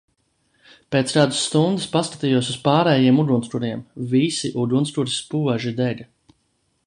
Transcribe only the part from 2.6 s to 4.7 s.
pārējiem ugunskuriem, visi